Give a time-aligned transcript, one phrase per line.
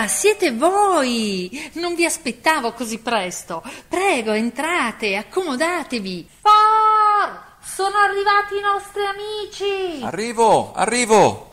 [0.00, 1.70] Ah, siete voi!
[1.74, 3.62] Non vi aspettavo così presto.
[3.86, 6.26] Prego, entrate, accomodatevi.
[6.40, 7.42] For!
[7.62, 10.02] Sono arrivati i nostri amici!
[10.02, 11.52] Arrivo, arrivo!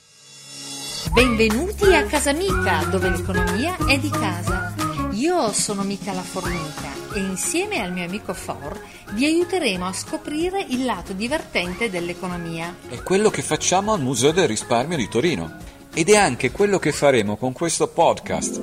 [1.11, 4.73] Benvenuti a Casa Mica, dove l'economia è di casa.
[5.11, 10.65] Io sono Mica la Formica e insieme al mio amico For vi aiuteremo a scoprire
[10.69, 12.73] il lato divertente dell'economia.
[12.87, 15.75] È quello che facciamo al Museo del Risparmio di Torino.
[15.97, 18.61] Ed è anche quello che faremo con questo podcast.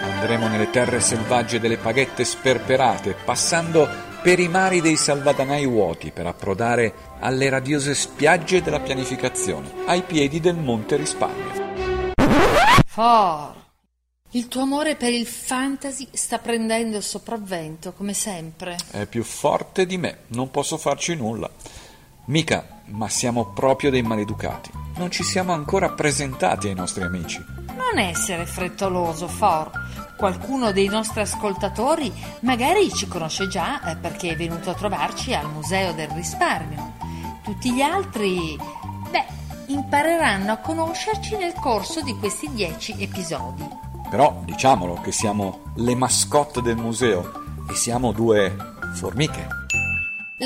[0.00, 3.86] Andremo nelle terre selvagge delle paghette sperperate, passando
[4.22, 10.40] per i mari dei salvadanai vuoti per approdare alle radiose spiagge della pianificazione, ai piedi
[10.40, 12.14] del Monte Risparmio.
[12.86, 13.54] For,
[14.30, 18.78] il tuo amore per il fantasy sta prendendo il sopravvento, come sempre.
[18.90, 21.50] È più forte di me, non posso farci nulla.
[22.28, 24.79] Mica, ma siamo proprio dei maleducati.
[25.00, 27.42] Non ci siamo ancora presentati ai nostri amici.
[27.68, 29.70] Non essere frettoloso, For.
[30.14, 35.50] Qualcuno dei nostri ascoltatori magari ci conosce già eh, perché è venuto a trovarci al
[35.50, 36.92] Museo del Risparmio.
[37.42, 38.58] Tutti gli altri,
[39.10, 39.24] beh,
[39.68, 43.66] impareranno a conoscerci nel corso di questi dieci episodi.
[44.10, 47.32] Però diciamolo che siamo le mascotte del museo
[47.70, 48.54] e siamo due
[48.92, 49.59] formiche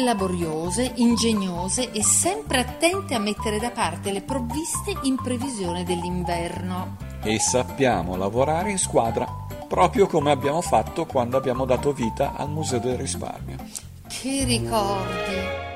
[0.03, 6.97] laboriose, ingegnose e sempre attente a mettere da parte le provviste in previsione dell'inverno.
[7.23, 9.27] E sappiamo lavorare in squadra,
[9.69, 13.57] proprio come abbiamo fatto quando abbiamo dato vita al Museo del Risparmio.
[14.09, 15.73] Che ricordi!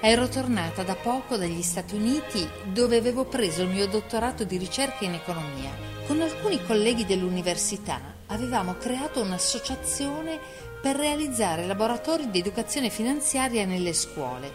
[0.00, 5.04] Ero tornata da poco dagli Stati Uniti dove avevo preso il mio dottorato di ricerca
[5.04, 5.70] in economia.
[6.06, 10.38] Con alcuni colleghi dell'università avevamo creato un'associazione
[10.86, 14.52] per realizzare laboratori di educazione finanziaria nelle scuole.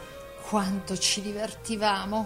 [0.48, 2.26] Quanto ci divertivamo!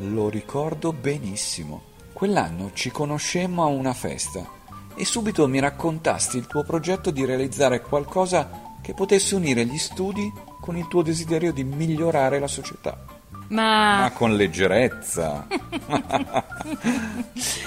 [0.00, 1.84] Lo ricordo benissimo.
[2.12, 4.46] Quell'anno ci conoscemmo a una festa
[4.94, 10.30] e subito mi raccontasti il tuo progetto di realizzare qualcosa che potesse unire gli studi
[10.60, 13.06] con il tuo desiderio di migliorare la società.
[13.48, 15.46] Ma, Ma con leggerezza.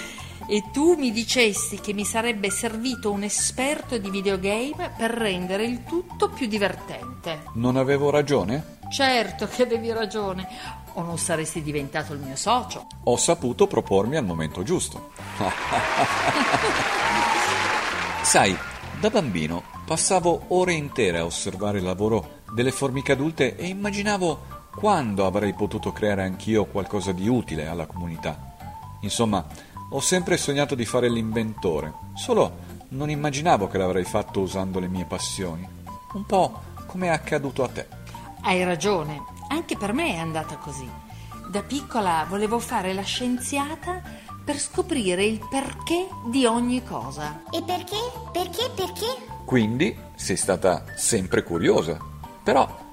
[0.50, 5.84] e tu mi dicesti che mi sarebbe servito un esperto di videogame per rendere il
[5.84, 7.44] tutto più divertente.
[7.54, 8.78] Non avevo ragione?
[8.90, 10.48] Certo che avevi ragione,
[10.94, 12.88] o non saresti diventato il mio socio.
[13.04, 15.12] Ho saputo propormi al momento giusto.
[18.24, 18.58] Sai,
[19.00, 25.28] da bambino passavo ore intere a osservare il lavoro delle formiche adulte e immaginavo quando
[25.28, 28.56] avrei potuto creare anch'io qualcosa di utile alla comunità.
[29.02, 29.46] Insomma,
[29.91, 35.05] ho sempre sognato di fare l'inventore, solo non immaginavo che l'avrei fatto usando le mie
[35.05, 35.67] passioni.
[36.13, 37.88] Un po' come è accaduto a te.
[38.41, 40.89] Hai ragione, anche per me è andata così.
[41.50, 44.01] Da piccola volevo fare la scienziata
[44.45, 47.44] per scoprire il perché di ogni cosa.
[47.51, 47.97] E perché?
[48.31, 48.69] Perché?
[48.75, 49.06] Perché?
[49.45, 51.97] Quindi sei stata sempre curiosa.
[52.44, 52.88] Però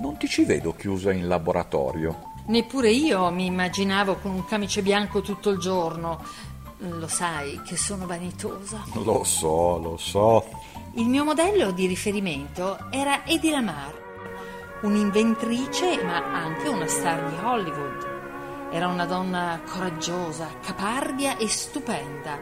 [0.00, 2.33] non ti ci vedo chiusa in laboratorio.
[2.46, 6.22] Neppure io mi immaginavo con un camice bianco tutto il giorno.
[6.78, 8.84] Lo sai che sono vanitosa.
[9.02, 10.44] Lo so, lo so.
[10.96, 13.94] Il mio modello di riferimento era Eddie Lamar,
[14.82, 18.12] un'inventrice ma anche una star di Hollywood.
[18.70, 22.38] Era una donna coraggiosa, capardia e stupenda.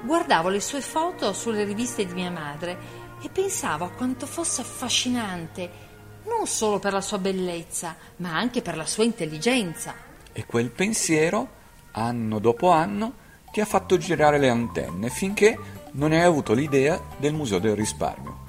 [0.00, 5.87] Guardavo le sue foto sulle riviste di mia madre e pensavo a quanto fosse affascinante
[6.28, 9.94] non solo per la sua bellezza, ma anche per la sua intelligenza.
[10.32, 11.48] E quel pensiero,
[11.92, 13.12] anno dopo anno,
[13.50, 15.58] ti ha fatto girare le antenne finché
[15.92, 18.46] non hai avuto l'idea del Museo del Risparmio.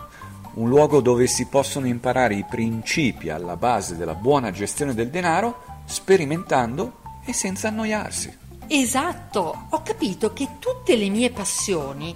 [0.55, 5.63] Un luogo dove si possono imparare i principi alla base della buona gestione del denaro,
[5.85, 8.37] sperimentando e senza annoiarsi.
[8.67, 12.15] Esatto, ho capito che tutte le mie passioni,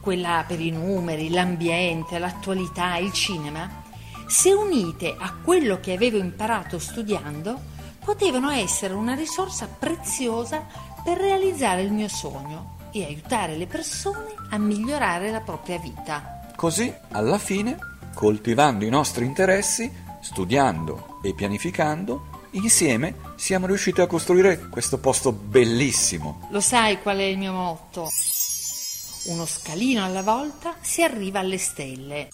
[0.00, 3.82] quella per i numeri, l'ambiente, l'attualità, il cinema,
[4.26, 7.72] se unite a quello che avevo imparato studiando,
[8.04, 10.66] potevano essere una risorsa preziosa
[11.02, 16.52] per realizzare il mio sogno e aiutare le persone a migliorare la propria vita.
[16.54, 17.76] Così, alla fine,
[18.14, 26.46] coltivando i nostri interessi, studiando e pianificando, insieme siamo riusciti a costruire questo posto bellissimo.
[26.50, 28.08] Lo sai qual è il mio motto?
[29.26, 32.28] Uno scalino alla volta si arriva alle stelle.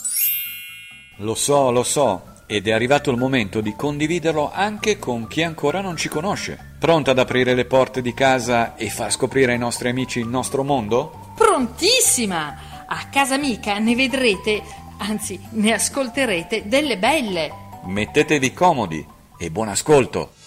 [1.22, 5.82] Lo so, lo so, ed è arrivato il momento di condividerlo anche con chi ancora
[5.82, 6.76] non ci conosce.
[6.78, 10.64] Pronta ad aprire le porte di casa e far scoprire ai nostri amici il nostro
[10.64, 11.34] mondo?
[11.36, 12.86] Prontissima!
[12.86, 14.62] A casa amica ne vedrete,
[14.96, 17.52] anzi ne ascolterete delle belle.
[17.84, 19.06] Mettetevi comodi
[19.36, 20.39] e buon ascolto!